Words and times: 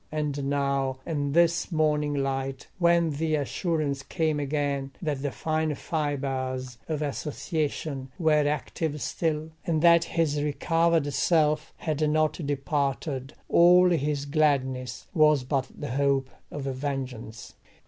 And 0.11 0.49
now 0.49 0.97
in 1.05 1.33
this 1.33 1.71
morning 1.71 2.15
light, 2.15 2.65
when 2.79 3.11
the 3.11 3.35
assurance 3.35 4.01
came 4.01 4.39
again 4.39 4.93
that 4.99 5.21
the 5.21 5.29
fine 5.29 5.75
fibres 5.75 6.79
of 6.89 7.03
association 7.03 8.09
were 8.17 8.47
active 8.49 8.99
still, 8.99 9.51
and 9.63 9.83
that 9.83 10.05
his 10.05 10.41
recovered 10.41 11.13
self 11.13 11.71
had 11.77 12.09
not 12.09 12.43
departed, 12.47 13.35
all 13.47 13.91
his 13.91 14.25
gladness 14.25 15.05
was 15.13 15.43
but 15.43 15.67
the 15.79 15.91
hope 15.91 16.31
of 16.49 16.63
vengeance. 16.63 17.53